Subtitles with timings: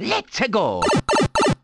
[0.00, 0.84] Let's go.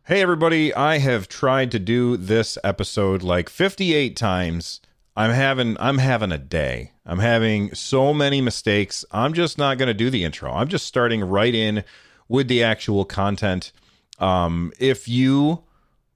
[0.06, 4.80] Hey everybody, I have tried to do this episode like 58 times.
[5.16, 6.90] I'm having I'm having a day.
[7.06, 9.04] I'm having so many mistakes.
[9.12, 10.50] I'm just not going to do the intro.
[10.50, 11.84] I'm just starting right in
[12.28, 13.70] with the actual content.
[14.18, 15.62] Um if you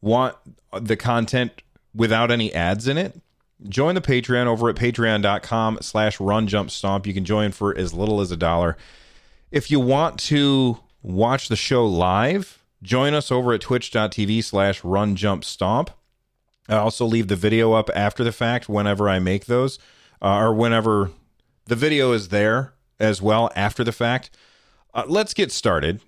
[0.00, 0.34] want
[0.72, 1.62] the content
[1.94, 3.20] without any ads in it,
[3.68, 7.06] join the Patreon over at patreon.com slash run jump stomp.
[7.06, 8.76] You can join for as little as a dollar.
[9.52, 15.16] If you want to watch the show live, join us over at twitch.tv slash run
[15.16, 15.90] jump stomp.
[16.68, 19.78] I also leave the video up after the fact whenever I make those,
[20.20, 21.10] uh, or whenever
[21.66, 24.30] the video is there as well after the fact.
[24.92, 26.00] Uh, let's get started.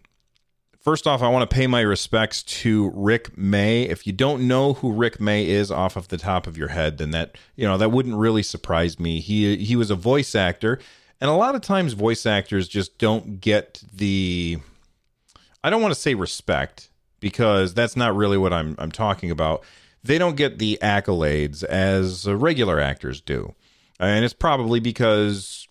[0.81, 3.83] First off, I want to pay my respects to Rick May.
[3.83, 6.97] If you don't know who Rick May is off of the top of your head,
[6.97, 9.21] then that you know that wouldn't really surprise me.
[9.21, 10.79] He he was a voice actor,
[11.21, 14.59] and a lot of times voice actors just don't get the
[15.63, 19.65] I don't want to say respect because that's not really what I'm I'm talking about.
[20.03, 23.55] They don't get the accolades as regular actors do.
[23.99, 25.69] And it's probably because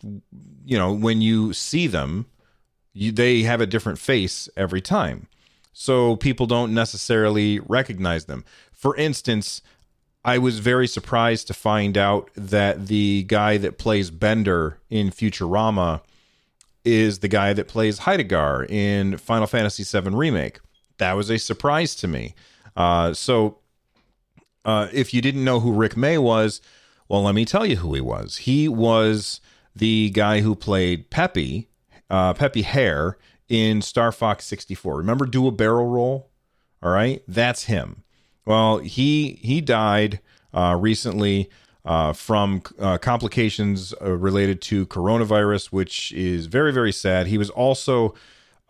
[0.66, 2.28] you know, when you see them,
[2.94, 5.28] you, they have a different face every time.
[5.74, 8.44] So people don't necessarily recognize them.
[8.72, 9.62] For instance,
[10.24, 16.02] I was very surprised to find out that the guy that plays Bender in Futurama
[16.86, 20.60] is the guy that plays Heidegger in Final Fantasy VII Remake.
[20.98, 22.36] That was a surprise to me.
[22.76, 23.60] Uh, so,
[24.66, 26.62] uh, if you didn't know who Rick May was,
[27.08, 28.38] well, let me tell you who he was.
[28.38, 29.42] He was
[29.76, 31.70] the guy who played Peppy,
[32.10, 34.98] uh, Peppy Hare in Star Fox 64.
[34.98, 36.30] Remember Do a Barrel Roll?
[36.82, 38.04] All right, that's him.
[38.46, 40.22] Well, he he died
[40.54, 41.50] uh, recently
[41.90, 47.26] uh, from uh, complications uh, related to coronavirus, which is very, very sad.
[47.26, 48.14] He was also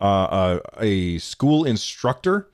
[0.00, 2.48] uh, a, a, school instructor,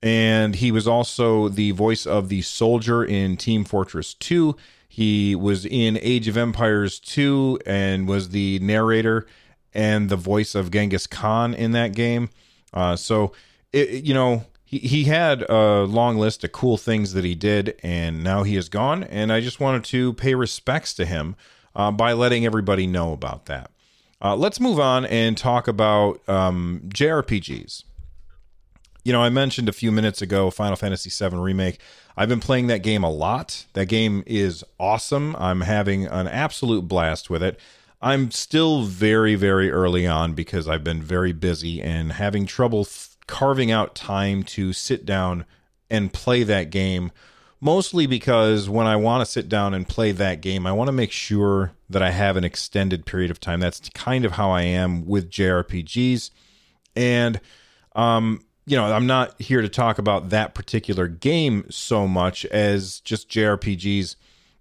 [0.00, 4.54] and he was also the voice of the soldier in Team Fortress 2.
[4.88, 9.26] He was in Age of Empires 2 and was the narrator
[9.74, 12.30] and the voice of Genghis Khan in that game.
[12.72, 13.32] Uh, so,
[13.72, 17.78] it, you know, he, he had a long list of cool things that he did,
[17.82, 19.04] and now he is gone.
[19.04, 21.36] And I just wanted to pay respects to him
[21.76, 23.70] uh, by letting everybody know about that.
[24.20, 27.84] Uh, let's move on and talk about um, JRPGs.
[29.04, 31.80] You know, I mentioned a few minutes ago Final Fantasy VII Remake.
[32.16, 33.66] I've been playing that game a lot.
[33.74, 35.34] That game is awesome.
[35.36, 37.58] I'm having an absolute blast with it.
[38.00, 42.84] I'm still very, very early on because I've been very busy and having trouble
[43.26, 45.44] carving out time to sit down
[45.90, 47.12] and play that game
[47.62, 50.92] mostly because when I want to sit down and play that game, I want to
[50.92, 53.60] make sure that I have an extended period of time.
[53.60, 56.30] That's kind of how I am with JRPGs.
[56.96, 57.40] And,
[57.94, 62.98] um, you know, I'm not here to talk about that particular game so much as
[63.00, 64.16] just JRPGs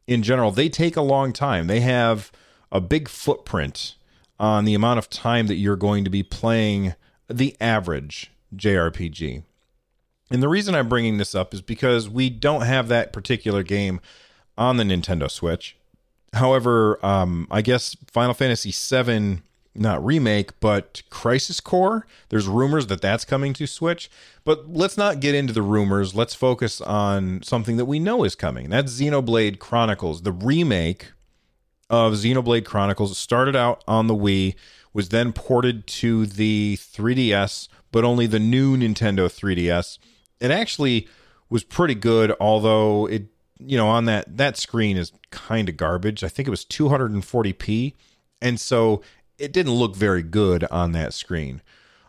[0.05, 0.51] in general.
[0.51, 2.31] They take a long time, they have
[2.71, 3.95] a big footprint
[4.39, 6.93] on the amount of time that you're going to be playing
[7.27, 9.43] the average JRPG.
[10.31, 13.99] And the reason I'm bringing this up is because we don't have that particular game
[14.57, 15.75] on the Nintendo Switch.
[16.33, 19.41] However, um, I guess Final Fantasy VII,
[19.75, 24.09] not remake, but Crisis Core, there's rumors that that's coming to Switch.
[24.45, 26.15] But let's not get into the rumors.
[26.15, 28.69] Let's focus on something that we know is coming.
[28.69, 31.11] That's Xenoblade Chronicles, the remake
[31.89, 33.11] of Xenoblade Chronicles.
[33.11, 34.55] It started out on the Wii,
[34.93, 39.99] was then ported to the 3DS but only the new Nintendo 3DS.
[40.39, 41.07] It actually
[41.49, 43.27] was pretty good, although it
[43.59, 46.23] you know on that that screen is kind of garbage.
[46.23, 47.93] I think it was 240p,
[48.41, 49.01] and so
[49.37, 51.61] it didn't look very good on that screen.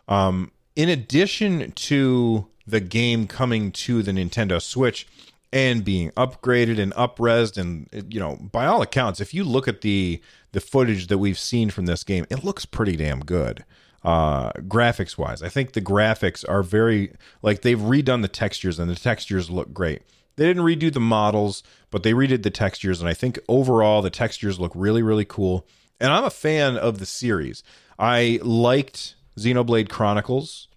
[0.07, 5.07] Um, in addition to the game coming to the Nintendo Switch
[5.51, 9.81] and being upgraded and upresed, and you know, by all accounts, if you look at
[9.81, 10.21] the
[10.53, 13.65] the footage that we've seen from this game, it looks pretty damn good
[14.03, 15.41] uh, graphics wise.
[15.41, 19.73] I think the graphics are very like they've redone the textures and the textures look
[19.73, 20.01] great.
[20.35, 24.09] They didn't redo the models, but they redid the textures, and I think overall the
[24.09, 25.67] textures look really, really cool.
[25.99, 27.63] And I'm a fan of the series.
[27.99, 30.67] I liked Xenoblade Chronicles.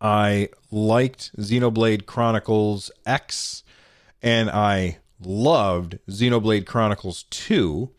[0.00, 3.62] I liked Xenoblade Chronicles X,
[4.20, 7.90] and I loved Xenoblade Chronicles 2.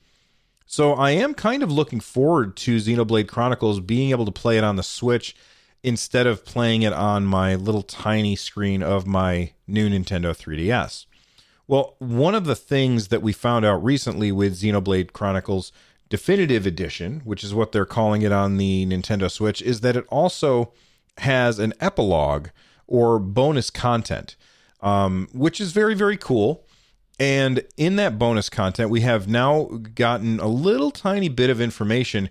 [0.73, 4.63] So I am kind of looking forward to Xenoblade Chronicles being able to play it
[4.63, 5.35] on the Switch
[5.83, 11.05] instead of playing it on my little tiny screen of my new Nintendo 3DS.
[11.67, 15.71] Well, one of the things that we found out recently with Xenoblade Chronicles
[16.09, 20.07] Definitive Edition, which is what they're calling it on the Nintendo Switch, is that it
[20.09, 20.73] also
[21.19, 22.47] has an epilogue
[22.87, 24.35] or bonus content,
[24.81, 26.62] um, which is very, very cool.
[27.19, 29.65] And in that bonus content, we have now
[29.95, 32.29] gotten a little tiny bit of information.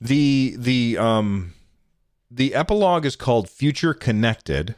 [0.00, 1.54] The the um
[2.30, 4.76] the epilogue is called Future Connected,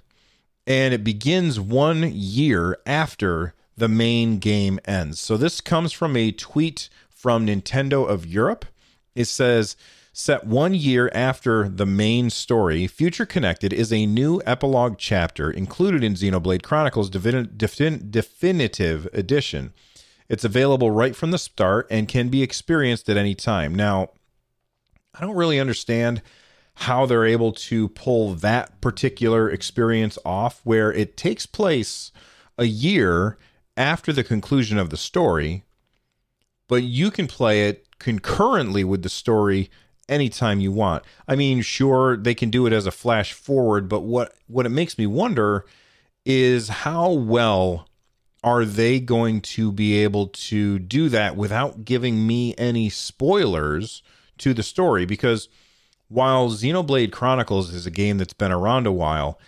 [0.66, 5.20] and it begins one year after the main game ends.
[5.20, 8.64] So this comes from a tweet from Nintendo of Europe.
[9.14, 9.76] It says
[10.16, 16.04] Set one year after the main story, Future Connected is a new epilogue chapter included
[16.04, 19.72] in Xenoblade Chronicles Defin- Defin- Definitive Edition.
[20.28, 23.74] It's available right from the start and can be experienced at any time.
[23.74, 24.10] Now,
[25.12, 26.22] I don't really understand
[26.74, 32.12] how they're able to pull that particular experience off where it takes place
[32.56, 33.36] a year
[33.76, 35.64] after the conclusion of the story,
[36.68, 39.70] but you can play it concurrently with the story
[40.08, 41.04] anytime you want.
[41.26, 44.70] I mean, sure, they can do it as a flash forward, but what what it
[44.70, 45.64] makes me wonder
[46.24, 47.88] is how well
[48.42, 54.02] are they going to be able to do that without giving me any spoilers
[54.36, 55.48] to the story because
[56.08, 59.38] while Xenoblade Chronicles is a game that's been around a while,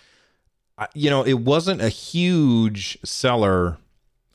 [0.94, 3.76] you know, it wasn't a huge seller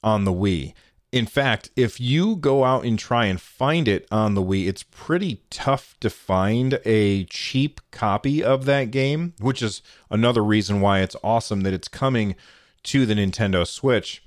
[0.04, 0.74] on the Wii.
[1.12, 4.84] In fact, if you go out and try and find it on the Wii, it's
[4.84, 11.02] pretty tough to find a cheap copy of that game, which is another reason why
[11.02, 12.36] it's awesome that it's coming
[12.84, 14.24] to the Nintendo Switch.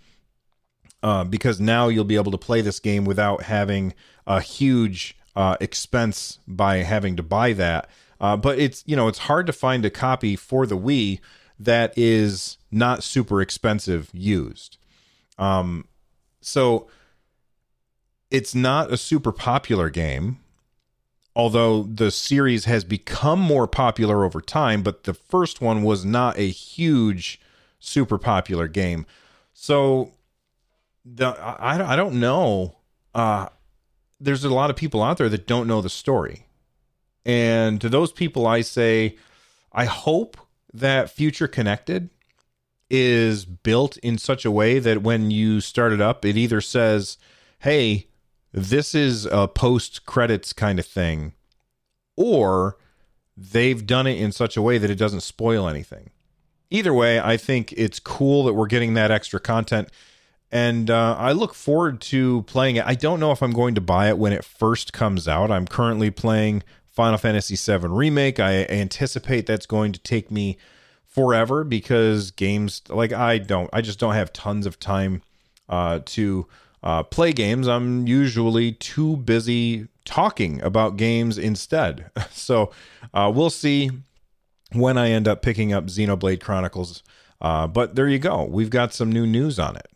[1.03, 3.95] Uh, because now you'll be able to play this game without having
[4.27, 7.89] a huge uh, expense by having to buy that.
[8.21, 11.21] Uh, but it's you know it's hard to find a copy for the Wii
[11.59, 14.79] that is not super expensive used.
[15.39, 15.87] Um,
[16.45, 16.89] so
[18.31, 20.41] it's not a super popular game,
[21.35, 26.39] although the series has become more popular over time, but the first one was not
[26.39, 27.41] a huge,
[27.79, 29.07] super popular game.
[29.53, 30.13] So
[31.05, 32.77] the I, I don't know.
[33.15, 33.49] Uh,
[34.21, 36.47] there's a lot of people out there that don't know the story.
[37.25, 39.17] And to those people, I say,
[39.73, 40.37] I hope
[40.73, 42.11] that Future Connected
[42.91, 47.19] is built in such a way that when you start it up, it either says,
[47.61, 48.09] hey,
[48.53, 51.33] this is a post credits kind of thing,
[52.17, 52.77] or
[53.37, 56.11] they've done it in such a way that it doesn't spoil anything.
[56.71, 59.89] Either way, I think it's cool that we're getting that extra content.
[60.51, 62.87] And uh, I look forward to playing it.
[62.87, 65.51] I don't know if I'm going to buy it when it first comes out.
[65.51, 68.39] I'm currently playing Final Fantasy VII Remake.
[68.39, 70.57] I anticipate that's going to take me
[71.15, 75.23] forever because games like I don't I just don't have tons of time
[75.69, 76.47] uh, to
[76.83, 77.67] uh, play games.
[77.67, 82.11] I'm usually too busy talking about games instead.
[82.31, 82.73] so
[83.15, 83.91] uh, we'll see
[84.73, 87.03] when I end up picking up Xenoblade Chronicles.
[87.41, 88.45] Uh, but there you go.
[88.45, 89.89] We've got some new news on it.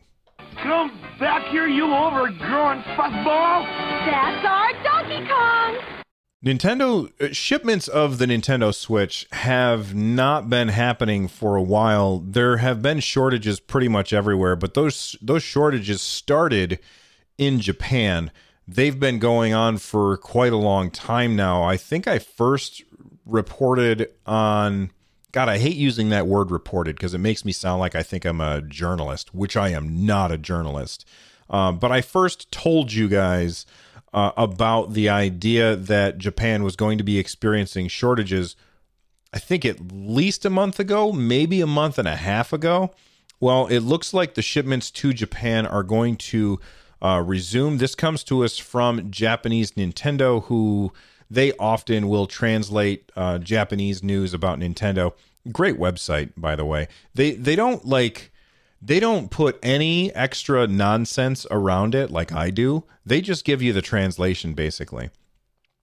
[0.62, 3.64] Come back here, you overgrown fuckball!
[4.06, 5.67] That's our Donkey Kong!
[6.44, 12.18] Nintendo uh, shipments of the Nintendo Switch have not been happening for a while.
[12.20, 16.78] There have been shortages pretty much everywhere, but those those shortages started
[17.38, 18.30] in Japan.
[18.68, 21.64] They've been going on for quite a long time now.
[21.64, 22.82] I think I first
[23.26, 24.90] reported on
[25.32, 28.24] God, I hate using that word reported because it makes me sound like I think
[28.24, 31.04] I'm a journalist, which I am not a journalist.
[31.50, 33.66] Um, but I first told you guys
[34.12, 38.56] uh, about the idea that Japan was going to be experiencing shortages,
[39.32, 42.92] I think at least a month ago, maybe a month and a half ago.
[43.40, 46.58] Well, it looks like the shipments to Japan are going to
[47.00, 47.76] uh, resume.
[47.76, 50.92] This comes to us from Japanese Nintendo, who
[51.30, 55.12] they often will translate uh, Japanese news about Nintendo.
[55.52, 56.88] Great website, by the way.
[57.14, 58.32] They they don't like
[58.80, 62.84] they don't put any extra nonsense around it like I do.
[63.04, 65.10] They just give you the translation basically.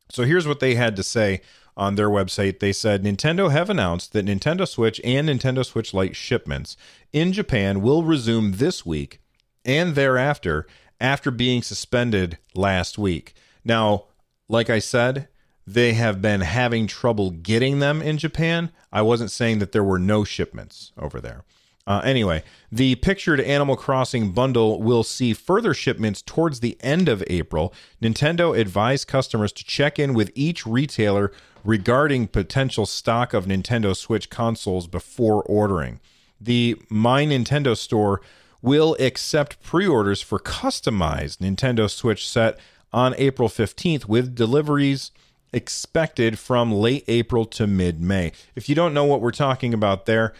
[0.09, 1.41] So here's what they had to say
[1.75, 2.59] on their website.
[2.59, 6.77] They said Nintendo have announced that Nintendo Switch and Nintendo Switch Lite shipments
[7.11, 9.19] in Japan will resume this week
[9.65, 10.67] and thereafter
[11.01, 13.33] after being suspended last week.
[13.63, 14.05] Now,
[14.47, 15.27] like I said,
[15.67, 18.71] they have been having trouble getting them in Japan.
[18.91, 21.43] I wasn't saying that there were no shipments over there.
[21.87, 27.23] Uh, anyway, the pictured Animal Crossing bundle will see further shipments towards the end of
[27.27, 27.73] April.
[28.01, 31.31] Nintendo advised customers to check in with each retailer
[31.63, 35.99] regarding potential stock of Nintendo Switch consoles before ordering.
[36.41, 38.21] The My Nintendo store
[38.63, 42.57] will accept pre orders for customized Nintendo Switch set
[42.91, 45.11] on April 15th with deliveries
[45.53, 48.31] expected from late April to mid May.
[48.55, 50.33] If you don't know what we're talking about there,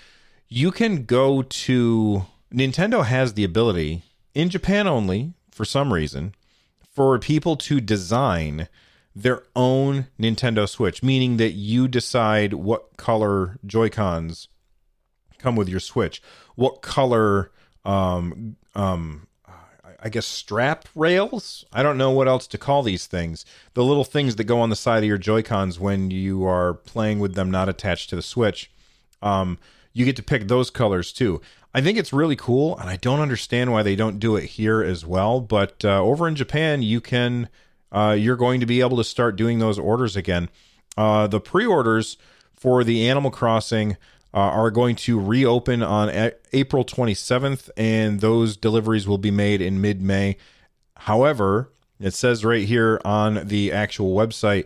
[0.55, 6.33] you can go to Nintendo has the ability in Japan only for some reason
[6.89, 8.69] for people to design
[9.13, 14.47] their own Nintendo Switch, meaning that you decide what color Joy Cons
[15.39, 16.21] come with your Switch,
[16.55, 17.51] what color,
[17.83, 19.27] um, um,
[20.00, 21.65] I guess strap rails.
[21.74, 23.43] I don't know what else to call these things.
[23.74, 26.75] The little things that go on the side of your Joy Cons when you are
[26.75, 28.71] playing with them not attached to the Switch.
[29.21, 29.57] Um,
[29.95, 31.41] you get to pick those colors too.
[31.73, 34.83] I think it's really cool, and I don't understand why they don't do it here
[34.83, 35.39] as well.
[35.39, 37.49] But uh, over in Japan, you can
[37.91, 40.49] uh, you're going to be able to start doing those orders again.
[40.97, 42.17] Uh, the pre-orders
[42.53, 43.93] for the Animal Crossing
[44.33, 49.61] uh, are going to reopen on a- April 27th, and those deliveries will be made
[49.61, 50.35] in mid-May.
[50.97, 51.71] However,
[52.01, 54.65] it says right here on the actual website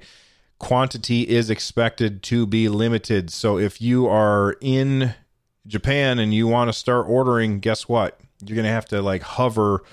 [0.60, 3.32] quantity is expected to be limited.
[3.32, 5.16] So if you are in
[5.66, 8.20] Japan and you want to start ordering, guess what?
[8.46, 9.84] You're going to have to like hover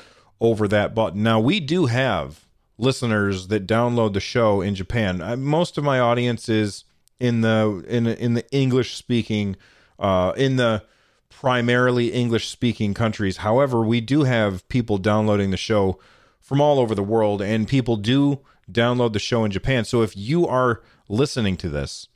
[0.41, 1.23] over that button.
[1.23, 2.47] Now, we do have
[2.79, 5.23] listeners that download the show in Japan.
[5.23, 6.85] I, most of my audience is
[7.19, 9.57] in the in in the English speaking
[9.99, 10.85] uh in the
[11.31, 13.39] primarily English speaking countries.
[13.39, 15.99] However, we do have people downloading the show
[16.41, 19.85] from all over the world and people do download the show in Japan.
[19.85, 22.09] So if you are listening to this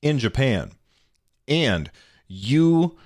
[0.00, 0.72] in Japan
[1.46, 1.90] and
[2.26, 2.96] you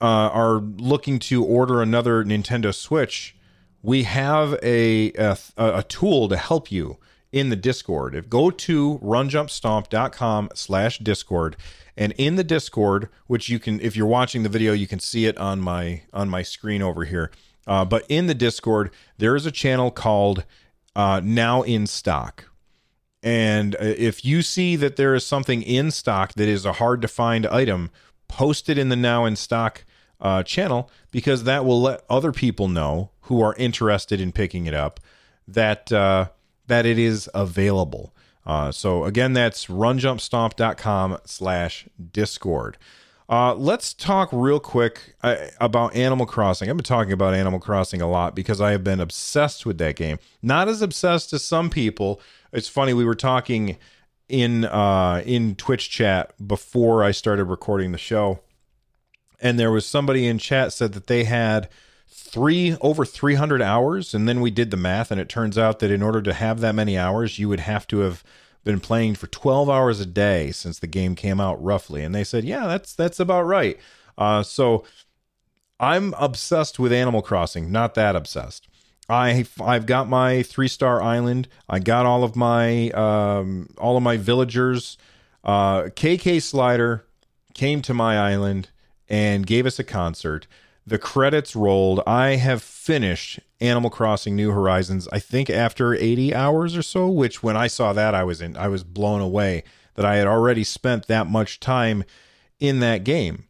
[0.00, 3.36] uh, are looking to order another Nintendo Switch,
[3.82, 6.98] we have a, a a tool to help you
[7.32, 8.14] in the Discord.
[8.14, 11.56] If go to runjumpstomp.com slash Discord
[11.96, 15.26] and in the Discord, which you can if you're watching the video, you can see
[15.26, 17.30] it on my on my screen over here.
[17.66, 20.44] Uh, but in the Discord, there is a channel called
[20.96, 22.46] uh, Now in Stock.
[23.22, 27.02] And uh, if you see that there is something in stock that is a hard
[27.02, 27.90] to find item,
[28.28, 29.84] post it in the Now in Stock
[30.20, 34.74] uh, channel because that will let other people know who are interested in picking it
[34.74, 35.00] up
[35.46, 36.28] that uh,
[36.66, 38.14] that it is available.
[38.46, 42.78] Uh, so again, that's runjumpstomp.com slash discord.
[43.30, 46.68] Uh, let's talk real quick uh, about Animal Crossing.
[46.68, 49.94] I've been talking about Animal Crossing a lot because I have been obsessed with that
[49.94, 50.18] game.
[50.42, 52.20] Not as obsessed as some people.
[52.52, 53.78] It's funny we were talking
[54.28, 58.40] in uh, in Twitch chat before I started recording the show,
[59.40, 61.68] and there was somebody in chat said that they had
[62.08, 65.92] three over 300 hours and then we did the math and it turns out that
[65.92, 68.24] in order to have that many hours you would have to have
[68.64, 72.24] been playing for 12 hours a day since the game came out roughly and they
[72.24, 73.78] said yeah that's that's about right
[74.18, 74.84] uh, so
[75.78, 78.68] i'm obsessed with animal crossing not that obsessed
[79.10, 81.48] I I've got my three star island.
[81.68, 84.96] I got all of my um, all of my villagers.
[85.42, 87.04] Uh, KK Slider
[87.52, 88.70] came to my island
[89.08, 90.46] and gave us a concert.
[90.90, 92.02] The credits rolled.
[92.04, 95.06] I have finished Animal Crossing New Horizons.
[95.12, 98.56] I think after 80 hours or so, which when I saw that I was in
[98.56, 99.62] I was blown away
[99.94, 102.02] that I had already spent that much time
[102.58, 103.44] in that game.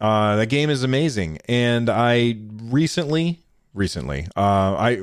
[0.00, 3.42] Uh, that game is amazing, and I recently
[3.74, 4.26] recently.
[4.34, 5.02] Uh, I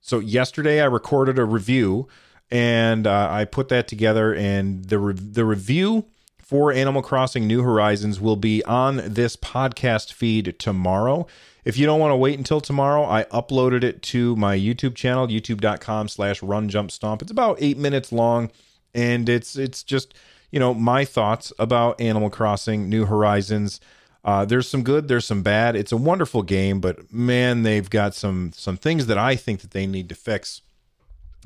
[0.00, 2.08] so yesterday I recorded a review
[2.50, 6.06] and uh, I put that together, and the re- the review
[6.44, 11.26] for Animal Crossing New Horizons will be on this podcast feed tomorrow.
[11.64, 15.26] If you don't want to wait until tomorrow, I uploaded it to my YouTube channel,
[15.26, 17.22] youtube.com slash run jump stomp.
[17.22, 18.50] It's about eight minutes long,
[18.94, 20.12] and it's it's just,
[20.50, 23.80] you know, my thoughts about Animal Crossing New Horizons.
[24.22, 25.76] Uh, there's some good, there's some bad.
[25.76, 29.70] It's a wonderful game, but man, they've got some some things that I think that
[29.70, 30.60] they need to fix.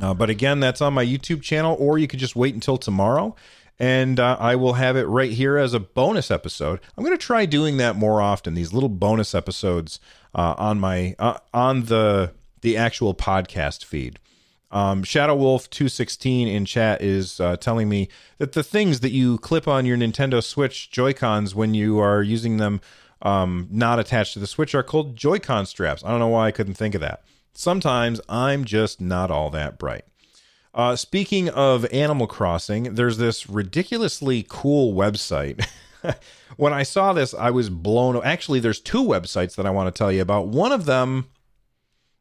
[0.01, 3.37] Uh, but again, that's on my YouTube channel, or you could just wait until tomorrow,
[3.79, 6.81] and uh, I will have it right here as a bonus episode.
[6.97, 8.55] I'm going to try doing that more often.
[8.55, 10.01] These little bonus episodes
[10.35, 14.19] uh, on my uh, on the the actual podcast feed.
[14.71, 19.39] Um, Shadow Wolf 216 in chat is uh, telling me that the things that you
[19.39, 22.83] clip on your Nintendo Switch Joy Cons when you are using them
[23.23, 26.05] um, not attached to the Switch are called Joy-Con straps.
[26.05, 27.23] I don't know why I couldn't think of that.
[27.53, 30.05] Sometimes I'm just not all that bright.
[30.75, 35.67] Uh, speaking of Animal Crossing, there's this ridiculously cool website.
[36.57, 38.21] when I saw this, I was blown.
[38.23, 40.49] Actually, there's two websites that I want to tell you about.
[40.49, 41.29] One of them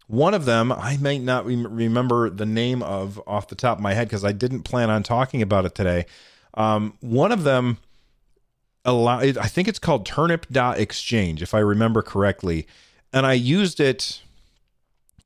[0.08, 3.94] one of them, I might not remember the name of off the top of my
[3.94, 6.06] head because I didn't plan on talking about it today.
[6.54, 7.78] Um, one of them,
[8.86, 12.68] allow, I think it's called turnip.exchange, if I remember correctly.
[13.12, 14.22] And I used it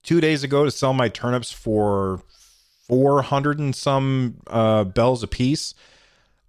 [0.02, 2.22] two days ago to sell my turnips for
[2.92, 5.74] 400 and some uh, bells a piece.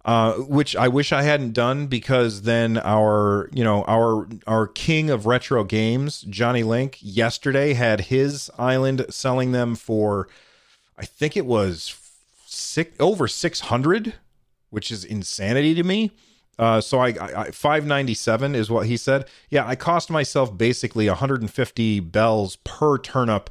[0.03, 5.09] Uh, which I wish I hadn't done because then our, you know, our our king
[5.09, 10.27] of retro games, Johnny Link, yesterday had his island selling them for,
[10.97, 11.95] I think it was
[12.45, 14.15] six over six hundred,
[14.71, 16.11] which is insanity to me.
[16.59, 17.07] Uh, so I,
[17.45, 19.29] I, 597 is what he said.
[19.49, 23.49] Yeah, I cost myself basically 150 bells per turnip,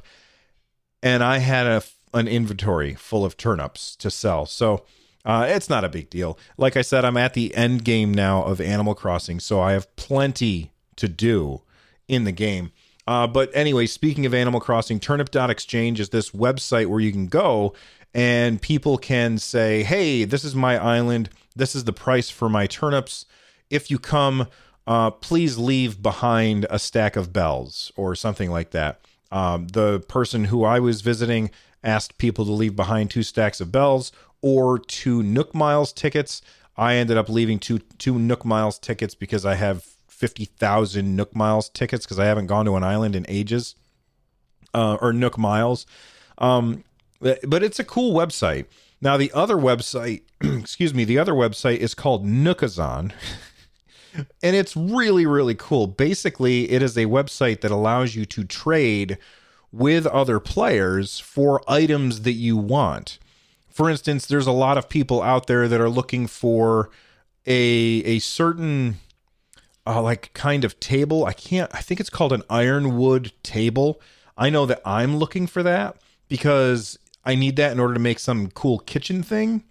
[1.01, 4.45] and I had a an inventory full of turnips to sell.
[4.45, 4.83] So
[5.25, 6.37] uh, it's not a big deal.
[6.57, 9.93] Like I said, I'm at the end game now of Animal Crossing, so I have
[9.95, 11.61] plenty to do
[12.07, 12.71] in the game.
[13.07, 17.73] Uh, but anyway, speaking of Animal Crossing, Turnip.exchange is this website where you can go
[18.13, 21.29] and people can say, hey, this is my island.
[21.55, 23.25] This is the price for my turnips.
[23.69, 24.47] If you come,
[24.85, 29.01] uh, please leave behind a stack of bells or something like that.
[29.31, 31.49] Um, the person who I was visiting
[31.83, 34.11] asked people to leave behind two stacks of bells
[34.41, 36.41] or two Nook Miles tickets.
[36.77, 41.35] I ended up leaving two two Nook Miles tickets because I have fifty thousand Nook
[41.35, 43.75] Miles tickets because I haven't gone to an island in ages,
[44.73, 45.85] uh, or Nook Miles.
[46.37, 46.83] Um,
[47.19, 48.65] but it's a cool website.
[49.01, 53.11] Now the other website, excuse me, the other website is called Nookazon.
[54.15, 55.87] and it's really really cool.
[55.87, 59.17] Basically, it is a website that allows you to trade
[59.73, 63.17] with other players for items that you want.
[63.71, 66.91] For instance, there's a lot of people out there that are looking for
[67.45, 68.97] a a certain
[69.85, 71.25] uh, like kind of table.
[71.25, 73.99] I can't I think it's called an ironwood table.
[74.37, 75.97] I know that I'm looking for that
[76.29, 79.63] because I need that in order to make some cool kitchen thing.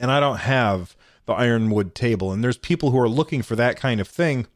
[0.00, 0.96] And I don't have
[1.26, 2.32] the ironwood table.
[2.32, 4.46] And there's people who are looking for that kind of thing.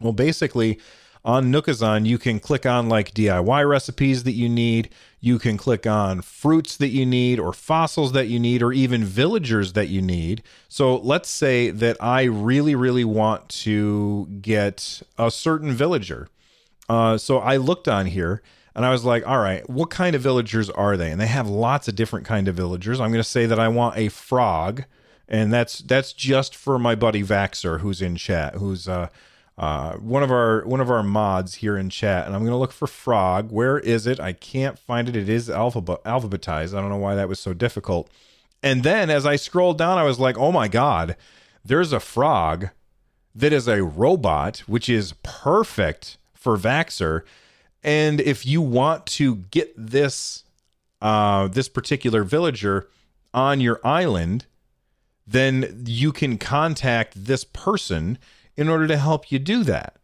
[0.00, 0.78] Well, basically,
[1.28, 4.88] on Nookazon, you can click on like DIY recipes that you need.
[5.20, 9.04] You can click on fruits that you need, or fossils that you need, or even
[9.04, 10.42] villagers that you need.
[10.70, 16.28] So let's say that I really, really want to get a certain villager.
[16.88, 18.40] Uh, so I looked on here
[18.74, 21.10] and I was like, all right, what kind of villagers are they?
[21.10, 23.00] And they have lots of different kind of villagers.
[23.00, 24.84] I'm going to say that I want a frog,
[25.28, 29.08] and that's that's just for my buddy Vaxer, who's in chat, who's uh,
[29.58, 32.26] uh, one of our one of our mods here in chat.
[32.26, 33.50] And I'm to look for frog.
[33.50, 34.18] Where is it?
[34.20, 35.16] I can't find it.
[35.16, 36.76] It is alphabet alphabetized.
[36.76, 38.08] I don't know why that was so difficult.
[38.62, 41.16] And then as I scrolled down, I was like, oh my god,
[41.64, 42.70] there's a frog
[43.34, 47.24] that is a robot, which is perfect for Vaxer
[47.82, 50.44] and if you want to get this
[51.00, 52.88] uh, this particular villager
[53.32, 54.46] on your island,
[55.26, 58.18] then you can contact this person
[58.58, 59.96] in order to help you do that.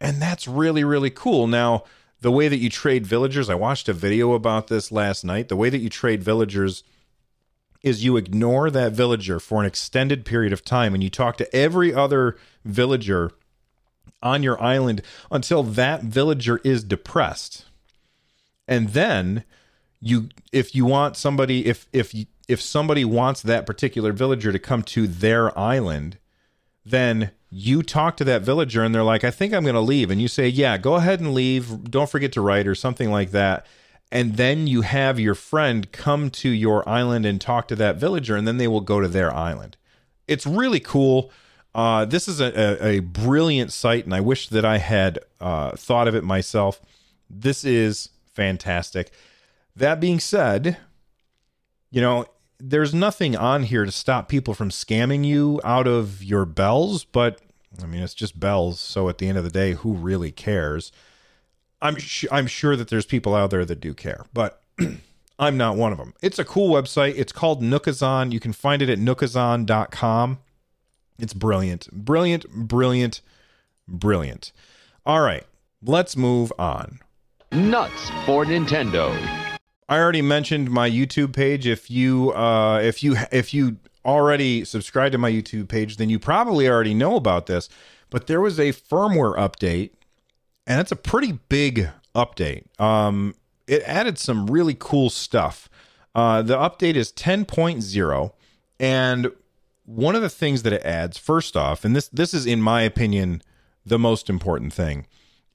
[0.00, 1.46] And that's really, really cool.
[1.46, 1.84] Now,
[2.22, 5.48] the way that you trade villagers, I watched a video about this last night.
[5.48, 6.82] The way that you trade villagers
[7.82, 11.54] is you ignore that villager for an extended period of time and you talk to
[11.54, 13.30] every other villager
[14.22, 17.66] on your island until that villager is depressed.
[18.66, 19.44] And then
[20.00, 22.14] you if you want somebody if if
[22.48, 26.18] if somebody wants that particular villager to come to their island,
[26.90, 30.10] then you talk to that villager and they're like, I think I'm going to leave.
[30.10, 31.90] And you say, Yeah, go ahead and leave.
[31.90, 33.66] Don't forget to write or something like that.
[34.10, 38.36] And then you have your friend come to your island and talk to that villager,
[38.36, 39.76] and then they will go to their island.
[40.26, 41.30] It's really cool.
[41.74, 45.72] Uh, this is a, a, a, brilliant site, and I wish that I had uh,
[45.72, 46.80] thought of it myself.
[47.28, 49.10] This is fantastic.
[49.76, 50.78] That being said,
[51.90, 52.24] you know,
[52.60, 57.40] there's nothing on here to stop people from scamming you out of your bells, but
[57.82, 58.80] I mean, it's just bells.
[58.80, 60.90] So at the end of the day, who really cares?
[61.80, 64.62] I'm sh- I'm sure that there's people out there that do care, but
[65.38, 66.14] I'm not one of them.
[66.20, 67.14] It's a cool website.
[67.16, 68.32] It's called Nookazon.
[68.32, 70.38] You can find it at nookazon.com.
[71.20, 71.90] It's brilliant.
[71.92, 73.20] Brilliant, brilliant,
[73.86, 74.52] brilliant.
[75.06, 75.44] All right,
[75.82, 76.98] let's move on.
[77.52, 79.14] Nuts for Nintendo.
[79.88, 81.66] I already mentioned my YouTube page.
[81.66, 86.18] If you uh if you if you already subscribed to my YouTube page, then you
[86.18, 87.68] probably already know about this.
[88.10, 89.90] But there was a firmware update,
[90.66, 92.64] and it's a pretty big update.
[92.80, 93.34] Um,
[93.66, 95.68] it added some really cool stuff.
[96.14, 98.32] Uh, the update is 10.0,
[98.80, 99.30] and
[99.84, 102.82] one of the things that it adds, first off, and this this is in my
[102.82, 103.42] opinion
[103.84, 105.06] the most important thing,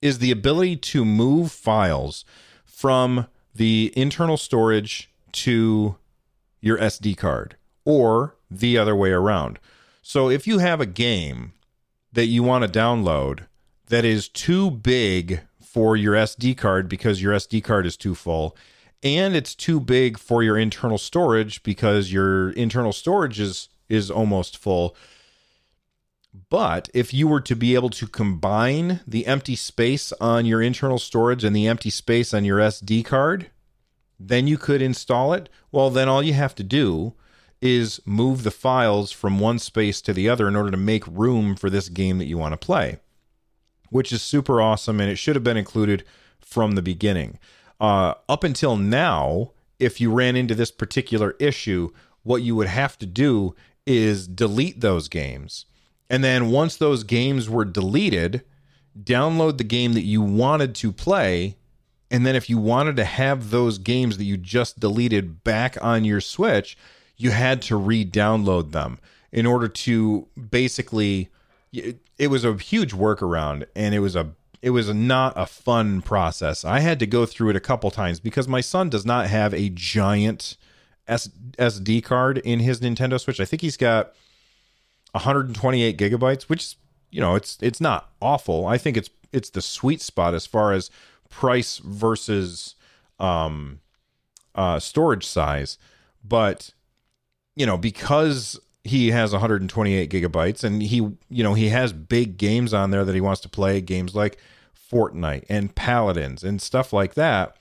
[0.02, 2.26] is the ability to move files
[2.66, 5.96] from the internal storage to
[6.62, 9.60] your SD card or the other way around.
[10.02, 11.54] So if you have a game
[12.12, 13.48] that you want to download
[13.88, 18.56] that is too big for your SD card because your SD card is too full,
[19.02, 24.58] and it's too big for your internal storage because your internal storage is is almost
[24.58, 24.96] full.
[26.50, 30.98] But if you were to be able to combine the empty space on your internal
[30.98, 33.52] storage and the empty space on your SD card,
[34.20, 35.50] then you could install it.
[35.72, 37.14] Well, then all you have to do
[37.62, 41.56] is move the files from one space to the other in order to make room
[41.56, 42.98] for this game that you want to play,
[43.90, 45.00] which is super awesome.
[45.00, 46.04] And it should have been included
[46.40, 47.40] from the beginning.
[47.80, 51.90] Uh, up until now, if you ran into this particular issue,
[52.24, 55.66] what you would have to do is delete those games.
[56.14, 58.44] And then once those games were deleted,
[59.02, 61.58] download the game that you wanted to play.
[62.12, 66.06] And then if you wanted to have those games that you just deleted back on
[66.06, 66.78] your Switch,
[67.18, 69.00] you had to re download them
[69.32, 71.30] in order to basically.
[71.72, 76.64] It was a huge workaround and it was a it was not a fun process.
[76.64, 79.52] I had to go through it a couple times because my son does not have
[79.56, 80.58] a giant
[81.08, 83.40] S- SD card in his Nintendo Switch.
[83.40, 84.14] I think he's got
[85.14, 86.76] 128 gigabytes, which is
[87.12, 88.66] you know it's it's not awful.
[88.68, 90.92] I think it's it's the sweet spot as far as
[91.30, 92.76] price versus
[93.20, 93.80] um,
[94.56, 95.78] uh, storage size.
[96.24, 96.72] But
[97.56, 102.74] you know because he has 128 gigabytes and he you know he has big games
[102.74, 104.38] on there that he wants to play games like
[104.92, 107.56] Fortnite and Paladins and stuff like that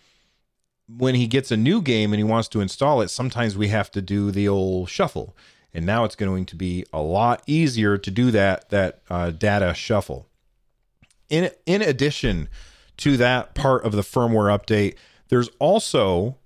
[0.88, 3.90] when he gets a new game and he wants to install it sometimes we have
[3.92, 5.36] to do the old shuffle
[5.74, 9.74] and now it's going to be a lot easier to do that that uh, data
[9.74, 10.28] shuffle
[11.28, 12.48] in in addition
[12.96, 14.96] to that part of the firmware update
[15.28, 16.36] there's also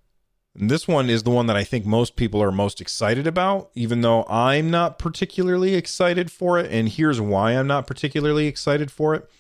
[0.59, 4.01] this one is the one that I think most people are most excited about, even
[4.01, 6.71] though I'm not particularly excited for it.
[6.71, 9.31] And here's why I'm not particularly excited for it.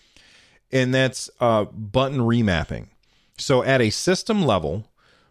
[0.71, 2.89] And that's uh, button remapping.
[3.39, 4.89] So at a system level,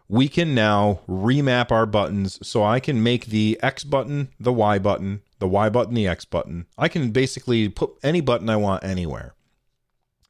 [0.08, 2.38] we can now remap our buttons.
[2.46, 6.24] So I can make the X button the Y button, the Y button the X
[6.24, 6.66] button.
[6.78, 9.34] I can basically put any button I want anywhere.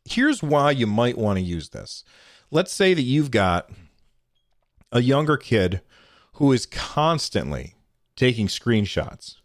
[0.04, 2.04] Here's why you might want to use this.
[2.50, 3.70] Let's say that you've got
[4.92, 5.80] a younger kid
[6.34, 7.74] who is constantly
[8.14, 9.36] taking screenshots.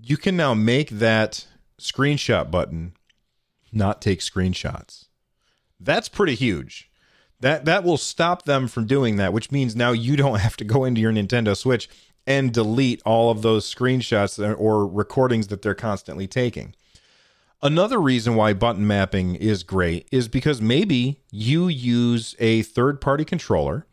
[0.00, 1.46] You can now make that
[1.80, 2.94] screenshot button
[3.72, 5.06] not take screenshots.
[5.78, 6.87] That's pretty huge.
[7.40, 10.64] That that will stop them from doing that, which means now you don't have to
[10.64, 11.88] go into your Nintendo Switch
[12.26, 16.74] and delete all of those screenshots or recordings that they're constantly taking.
[17.62, 23.24] Another reason why button mapping is great is because maybe you use a third party
[23.24, 23.86] controller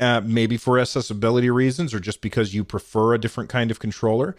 [0.00, 4.34] uh, maybe for accessibility reasons or just because you prefer a different kind of controller,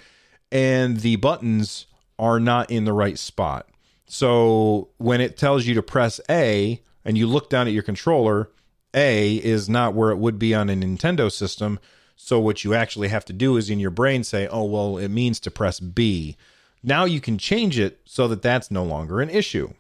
[0.52, 1.86] and the buttons
[2.18, 3.70] are not in the right spot.
[4.08, 8.50] So when it tells you to press A and you look down at your controller,
[8.94, 11.80] A is not where it would be on a Nintendo system.
[12.16, 15.10] So what you actually have to do is in your brain say, oh, well, it
[15.10, 16.38] means to press B.
[16.84, 19.74] Now you can change it so that that's no longer an issue,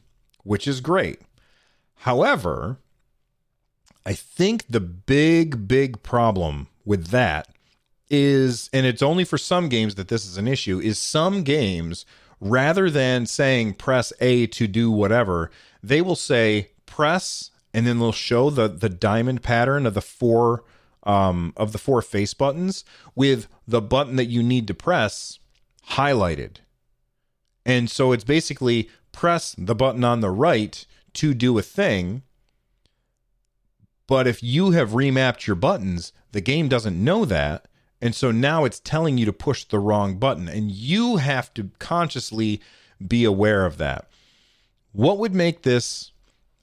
[0.43, 1.19] which is great.
[1.97, 2.77] However,
[4.05, 7.47] I think the big, big problem with that
[8.09, 12.05] is, and it's only for some games that this is an issue, is some games,
[12.39, 15.51] rather than saying press A to do whatever,
[15.83, 20.63] they will say press and then they'll show the the diamond pattern of the four
[21.03, 25.39] um, of the four face buttons with the button that you need to press
[25.89, 26.57] highlighted.
[27.65, 32.21] And so it's basically press the button on the right to do a thing
[34.11, 37.69] but if you have remapped your buttons, the game doesn't know that.
[38.01, 40.49] And so now it's telling you to push the wrong button.
[40.49, 42.59] And you have to consciously
[43.07, 44.09] be aware of that.
[44.91, 46.11] What would make this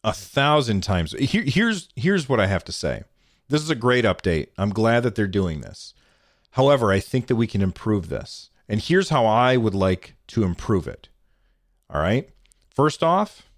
[0.04, 1.12] a thousand times?
[1.18, 3.04] Here, here's here's what I have to say.
[3.48, 4.48] This is a great update.
[4.58, 5.94] I'm glad that they're doing this.
[6.52, 8.50] However, I think that we can improve this.
[8.68, 11.08] And here's how I would like to improve it.
[11.90, 12.28] All right.
[12.68, 13.48] First off,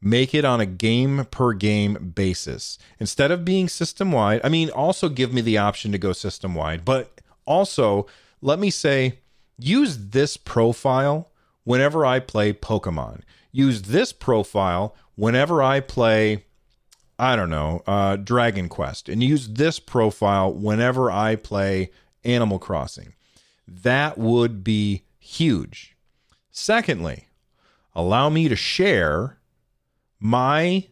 [0.00, 4.40] make it on a game per game basis instead of being system wide.
[4.42, 8.06] I mean, also give me the option to go system wide, but also
[8.40, 9.18] let me say
[9.58, 11.30] use this profile
[11.64, 13.22] whenever I play Pokemon.
[13.52, 16.44] Use this profile whenever I play,
[17.18, 21.90] I don't know, uh, Dragon Quest, and use this profile whenever I play
[22.24, 23.14] Animal Crossing.
[23.66, 25.96] That would be huge.
[26.50, 27.28] Secondly,
[27.94, 29.38] allow me to share
[30.20, 30.88] my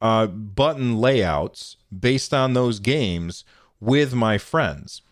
[0.00, 3.44] uh, button layouts based on those games
[3.80, 5.02] with my friends.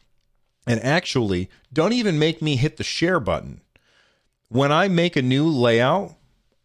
[0.67, 3.63] And actually, don't even make me hit the share button.
[4.49, 6.15] When I make a new layout,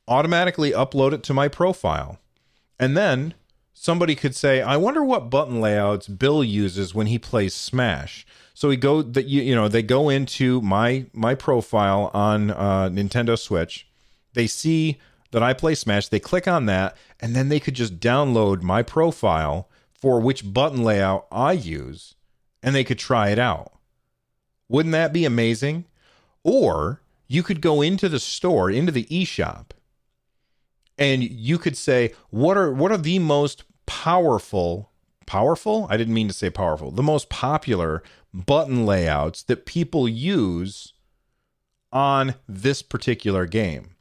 [0.08, 2.20] automatically upload it to my profile.
[2.80, 3.34] And then
[3.74, 8.68] somebody could say, "I wonder what button layouts Bill uses when he plays Smash." So
[8.70, 13.38] we go that you you know they go into my my profile on uh, Nintendo
[13.38, 13.88] Switch.
[14.34, 15.00] They see
[15.32, 16.08] that I play Smash.
[16.08, 20.84] They click on that, and then they could just download my profile for which button
[20.84, 22.16] layout I use,
[22.62, 23.72] and they could try it out.
[24.70, 25.86] Wouldn't that be amazing?
[26.44, 29.68] Or you could go into the store, into the eShop,
[30.98, 34.92] and you could say, what are what are the most powerful
[35.26, 35.88] powerful?
[35.90, 36.92] I didn't mean to say powerful.
[36.92, 38.04] The most popular
[38.34, 40.94] button layouts that people use
[41.92, 43.96] on this particular game.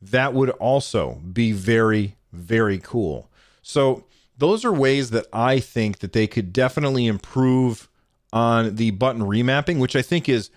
[0.00, 3.30] That would also be very very cool.
[3.62, 4.04] So
[4.36, 7.88] those are ways that I think that they could definitely improve
[8.32, 10.50] on the button remapping, which I think is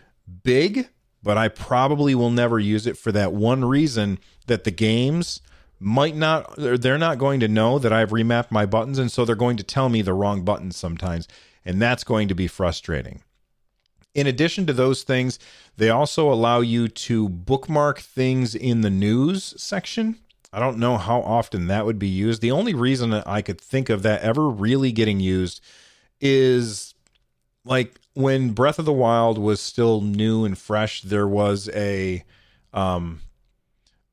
[0.44, 0.90] big,
[1.24, 5.42] but I probably will never use it for that one reason that the games
[5.80, 9.36] might not they're not going to know that I've remapped my buttons and so they're
[9.36, 11.28] going to tell me the wrong buttons sometimes
[11.66, 13.24] and that's going to be frustrating.
[14.14, 15.40] In addition to those things,
[15.78, 20.18] they also allow you to bookmark things in the news section.
[20.52, 22.42] I don't know how often that would be used.
[22.42, 25.62] The only reason I could think of that ever really getting used
[26.20, 26.94] is
[27.64, 32.24] like when Breath of the Wild was still new and fresh, there was a
[32.74, 33.22] um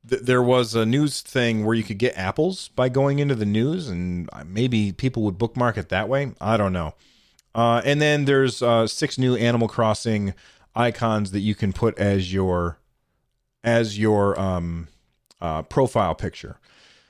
[0.09, 3.47] th- there was a news thing where you could get apples by going into the
[3.47, 6.33] news and maybe people would bookmark it that way.
[6.41, 6.95] I don't know.
[7.55, 10.35] Uh, and then there's uh, six new Animal Crossing
[10.75, 12.79] icons that you can put as your
[13.65, 14.89] as your um,
[15.41, 16.59] uh, profile picture.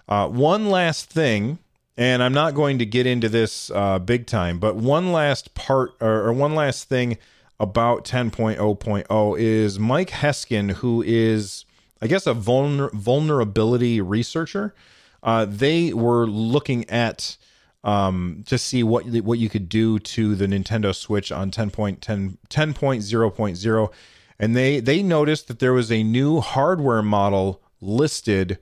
[0.09, 1.59] Uh, one last thing
[1.99, 5.95] and I'm not going to get into this uh, big time, but one last part
[6.01, 7.19] or, or one last thing
[7.59, 11.65] about 10.0.0 is Mike Heskin, who is,
[12.01, 14.77] I guess, a vulner- vulnerability researcher.
[15.25, 17.37] Uh, they were looking at
[17.83, 23.93] um, to see what what you could do to the Nintendo Switch on 10.10 10.0.0,
[24.39, 28.59] and they they noticed that there was a new hardware model listed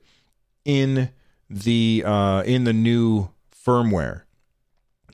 [0.65, 1.11] in
[1.49, 4.23] the uh, in the new firmware.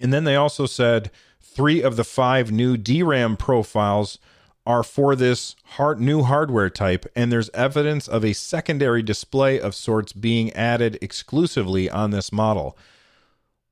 [0.01, 4.18] And then they also said three of the five new DRAM profiles
[4.64, 9.75] are for this hard, new hardware type, and there's evidence of a secondary display of
[9.75, 12.79] sorts being added exclusively on this model,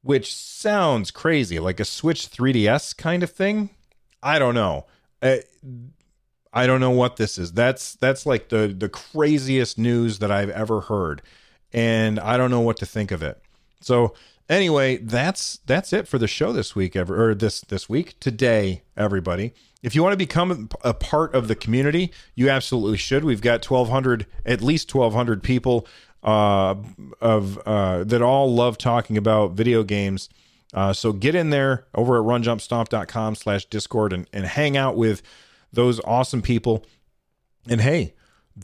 [0.02, 3.70] which sounds crazy, like a Switch 3DS kind of thing.
[4.22, 4.86] I don't know.
[5.22, 5.42] I,
[6.52, 7.52] I don't know what this is.
[7.52, 11.22] That's that's like the the craziest news that I've ever heard
[11.72, 13.40] and I don't know what to think of it.
[13.80, 14.14] So
[14.48, 18.82] anyway, that's that's it for the show this week ever or this this week today
[18.96, 19.52] everybody.
[19.82, 23.24] If you want to become a part of the community, you absolutely should.
[23.24, 25.86] We've got 1200 at least 1200 people
[26.22, 26.74] uh,
[27.20, 30.28] of uh, that all love talking about video games.
[30.72, 35.22] Uh, so get in there over at runjumpstomp.com slash discord and, and hang out with
[35.72, 36.84] those awesome people.
[37.68, 38.14] And hey,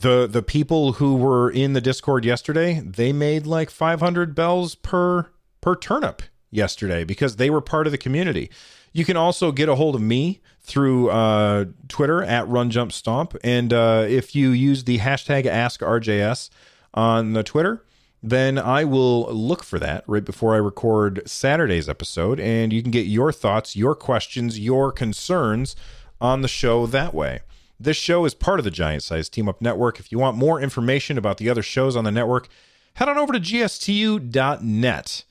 [0.01, 5.29] the the people who were in the discord yesterday they made like 500 bells per
[5.61, 8.49] per turnip yesterday because they were part of the community.
[8.93, 13.35] You can also get a hold of me through uh, twitter at run jump stomp
[13.43, 16.49] and uh, if you use the hashtag ask rjs
[16.93, 17.85] on the twitter
[18.21, 22.39] then i will look for that right before i record saturday's episode.
[22.39, 25.75] And you can get your thoughts your questions your concerns
[26.19, 27.41] on the show that way
[27.79, 29.99] this show is part of the Giant Size Team Up Network.
[29.99, 32.47] If you want more information about the other shows on the network,
[32.95, 35.23] head on over to gstu.net.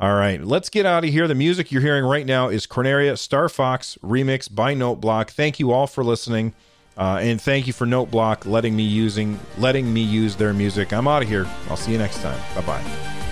[0.00, 1.28] All right, let's get out of here.
[1.28, 5.30] The music you're hearing right now is Corneria Star Fox remix by Noteblock.
[5.30, 6.52] Thank you all for listening,
[6.96, 10.92] uh, and thank you for Noteblock letting me using letting me use their music.
[10.92, 11.46] I'm out of here.
[11.70, 12.40] I'll see you next time.
[12.56, 13.23] Bye bye.